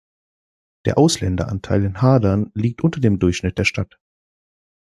Der 0.85 0.97
Ausländeranteil 0.97 1.83
in 1.83 2.01
Hadern 2.01 2.49
liegt 2.55 2.81
unter 2.81 2.99
dem 2.99 3.19
Durchschnitt 3.19 3.59
der 3.59 3.65
Stadt. 3.65 3.99